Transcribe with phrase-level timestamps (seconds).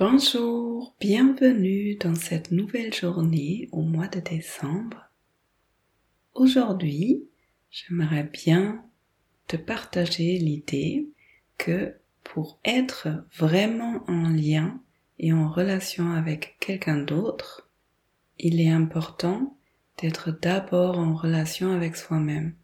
[0.00, 5.10] Bonjour, bienvenue dans cette nouvelle journée au mois de décembre.
[6.34, 7.24] Aujourd'hui,
[7.68, 8.84] j'aimerais bien
[9.48, 11.08] te partager l'idée
[11.56, 14.80] que pour être vraiment en lien
[15.18, 17.68] et en relation avec quelqu'un d'autre,
[18.38, 19.58] il est important
[20.00, 22.54] d'être d'abord en relation avec soi-même,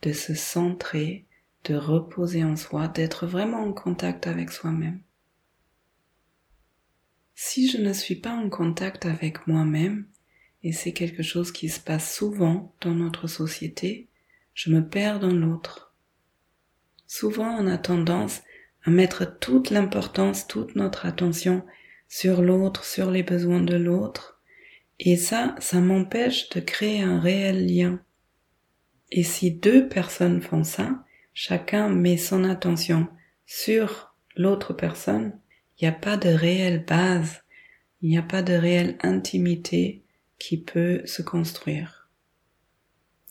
[0.00, 1.26] de se centrer,
[1.64, 5.02] de reposer en soi, d'être vraiment en contact avec soi-même.
[7.40, 10.06] Si je ne suis pas en contact avec moi-même,
[10.64, 14.08] et c'est quelque chose qui se passe souvent dans notre société,
[14.54, 15.94] je me perds dans l'autre.
[17.06, 18.42] Souvent on a tendance
[18.82, 21.64] à mettre toute l'importance, toute notre attention
[22.08, 24.40] sur l'autre, sur les besoins de l'autre,
[24.98, 28.00] et ça, ça m'empêche de créer un réel lien.
[29.12, 33.06] Et si deux personnes font ça, chacun met son attention
[33.46, 35.38] sur l'autre personne,
[35.78, 37.42] il n'y a pas de réelle base,
[38.02, 40.02] il n'y a pas de réelle intimité
[40.38, 42.08] qui peut se construire.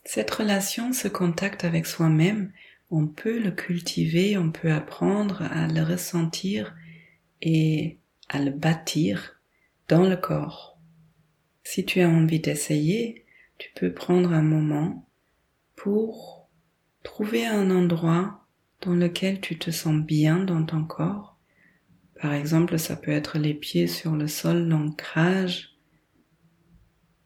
[0.05, 2.53] Cette relation, ce contact avec soi-même,
[2.89, 6.73] on peut le cultiver, on peut apprendre à le ressentir
[7.41, 7.97] et
[8.29, 9.41] à le bâtir
[9.89, 10.77] dans le corps.
[11.63, 13.25] Si tu as envie d'essayer,
[13.57, 15.05] tu peux prendre un moment
[15.75, 16.49] pour
[17.03, 18.45] trouver un endroit
[18.81, 21.36] dans lequel tu te sens bien dans ton corps
[22.19, 25.77] par exemple, ça peut être les pieds sur le sol, l'ancrage,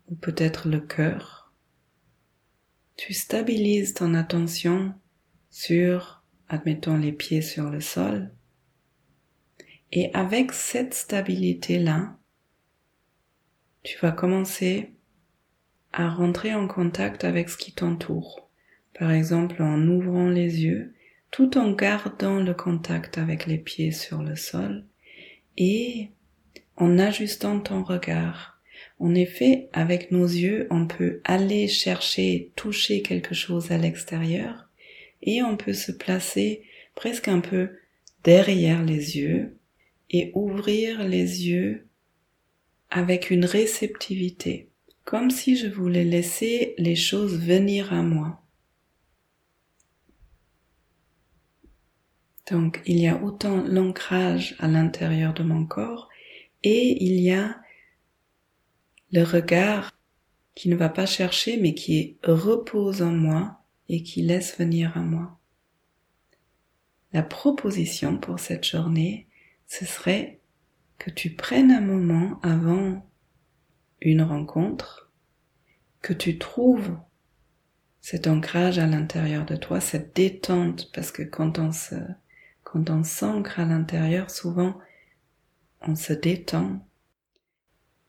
[0.07, 1.53] ou peut-être le cœur.
[2.97, 4.93] Tu stabilises ton attention
[5.49, 8.31] sur, admettons, les pieds sur le sol.
[9.91, 12.17] Et avec cette stabilité-là,
[13.83, 14.93] tu vas commencer
[15.93, 18.49] à rentrer en contact avec ce qui t'entoure.
[18.97, 20.93] Par exemple, en ouvrant les yeux
[21.31, 24.83] tout en gardant le contact avec les pieds sur le sol
[25.57, 26.09] et
[26.75, 28.59] en ajustant ton regard.
[28.99, 34.69] En effet, avec nos yeux, on peut aller chercher, toucher quelque chose à l'extérieur
[35.23, 36.63] et on peut se placer
[36.95, 37.69] presque un peu
[38.23, 39.55] derrière les yeux
[40.09, 41.87] et ouvrir les yeux
[42.89, 44.67] avec une réceptivité,
[45.05, 48.40] comme si je voulais laisser les choses venir à moi.
[52.51, 56.09] Donc il y a autant l'ancrage à l'intérieur de mon corps
[56.63, 57.61] et il y a
[59.13, 59.91] le regard
[60.53, 64.99] qui ne va pas chercher mais qui repose en moi et qui laisse venir à
[64.99, 65.39] moi.
[67.13, 69.27] La proposition pour cette journée,
[69.67, 70.41] ce serait
[70.97, 73.09] que tu prennes un moment avant
[74.01, 75.09] une rencontre,
[76.01, 76.97] que tu trouves
[78.01, 81.95] cet ancrage à l'intérieur de toi, cette détente, parce que quand on se
[82.71, 84.79] quand on s'ancre à l'intérieur, souvent
[85.81, 86.87] on se détend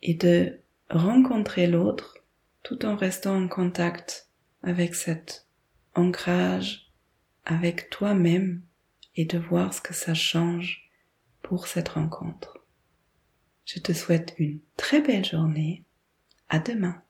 [0.02, 2.18] et de rencontrer l'autre
[2.62, 4.28] tout en restant en contact
[4.62, 5.48] avec cet
[5.96, 6.92] ancrage,
[7.44, 8.62] avec toi-même
[9.16, 10.88] et de voir ce que ça change
[11.42, 12.64] pour cette rencontre.
[13.64, 15.84] Je te souhaite une très belle journée.
[16.48, 17.02] À demain.